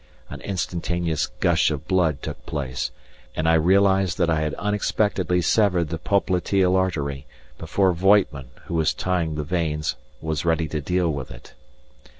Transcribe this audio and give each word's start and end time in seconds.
An 0.31 0.41
instantaneous 0.41 1.27
gush 1.27 1.69
of 1.69 1.87
blood 1.87 2.23
took 2.23 2.43
place, 2.47 2.89
and 3.35 3.47
I 3.47 3.53
realized 3.53 4.17
that 4.17 4.31
I 4.31 4.41
had 4.41 4.55
unexpectedly 4.55 5.43
severed 5.43 5.89
the 5.89 5.99
popliteal 5.99 6.75
artery, 6.75 7.27
before 7.59 7.93
Voigtman, 7.93 8.47
who 8.65 8.73
was 8.73 8.95
tying 8.95 9.35
the 9.35 9.43
veins, 9.43 9.97
was 10.19 10.43
ready 10.43 10.67
to 10.69 10.81
deal 10.81 11.11
with 11.13 11.29
it. 11.29 11.53